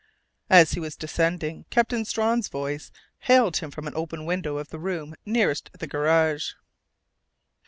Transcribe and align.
As 0.49 0.71
he 0.71 0.79
was 0.79 0.95
descending 0.95 1.65
Captain 1.69 2.05
Strawn's 2.05 2.47
voice 2.47 2.91
hailed 3.19 3.57
him 3.57 3.69
from 3.69 3.85
an 3.85 3.93
open 3.95 4.25
window 4.25 4.57
of 4.57 4.69
the 4.69 4.79
room 4.79 5.13
nearest 5.27 5.69
the 5.77 5.85
garage. 5.85 6.53